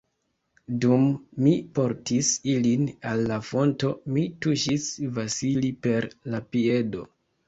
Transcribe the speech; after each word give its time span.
Dum 0.83 1.01
mi 1.47 1.51
portis 1.79 2.31
ilin 2.53 2.87
al 3.09 3.21
la 3.31 3.37
fonto, 3.49 3.91
mi 4.15 4.23
tuŝis 4.47 4.87
Vasili 5.19 5.71
per 5.87 6.09
la 6.37 6.41
piedo. 6.57 7.05